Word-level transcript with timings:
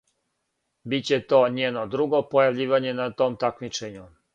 Биће 0.93 1.19
то 1.33 1.43
њено 1.59 1.85
друго 1.95 2.25
појављивање 2.35 2.99
на 3.05 3.11
том 3.23 3.41
такмичењу. 3.49 4.13